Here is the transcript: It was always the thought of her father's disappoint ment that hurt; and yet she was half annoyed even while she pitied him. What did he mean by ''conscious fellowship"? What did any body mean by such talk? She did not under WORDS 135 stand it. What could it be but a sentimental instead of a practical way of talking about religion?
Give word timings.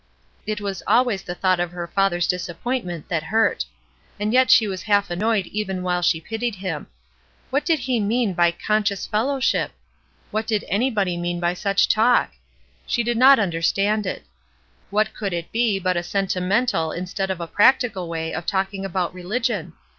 It 0.47 0.59
was 0.61 0.81
always 0.87 1.21
the 1.21 1.35
thought 1.35 1.59
of 1.59 1.69
her 1.73 1.85
father's 1.85 2.25
disappoint 2.25 2.85
ment 2.87 3.07
that 3.09 3.21
hurt; 3.21 3.65
and 4.19 4.33
yet 4.33 4.49
she 4.49 4.65
was 4.65 4.81
half 4.81 5.11
annoyed 5.11 5.45
even 5.45 5.83
while 5.83 6.01
she 6.01 6.19
pitied 6.19 6.55
him. 6.55 6.87
What 7.51 7.63
did 7.65 7.77
he 7.81 7.99
mean 7.99 8.33
by 8.33 8.51
''conscious 8.51 9.07
fellowship"? 9.07 9.73
What 10.31 10.47
did 10.47 10.65
any 10.67 10.89
body 10.89 11.17
mean 11.17 11.39
by 11.39 11.53
such 11.53 11.87
talk? 11.87 12.31
She 12.87 13.03
did 13.03 13.15
not 13.15 13.37
under 13.37 13.57
WORDS 13.57 13.73
135 13.75 13.75
stand 13.75 14.05
it. 14.25 14.27
What 14.89 15.13
could 15.13 15.33
it 15.33 15.51
be 15.51 15.77
but 15.77 15.95
a 15.95 16.01
sentimental 16.01 16.91
instead 16.91 17.29
of 17.29 17.39
a 17.39 17.45
practical 17.45 18.09
way 18.09 18.33
of 18.33 18.47
talking 18.47 18.83
about 18.83 19.13
religion? 19.13 19.73